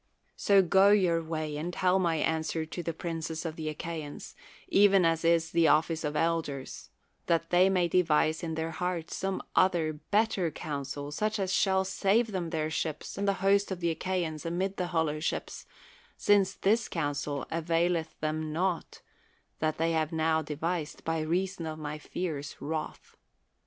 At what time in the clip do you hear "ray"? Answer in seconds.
21.77-21.99